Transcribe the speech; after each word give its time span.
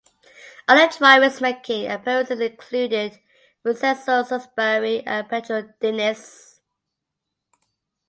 Other 0.67 0.89
drivers 0.97 1.41
making 1.41 1.91
appearances 1.91 2.39
included 2.39 3.19
Vincenzo 3.63 4.23
Sospiri 4.23 5.03
and 5.05 5.29
Pedro 5.29 5.61
Diniz. 5.79 6.59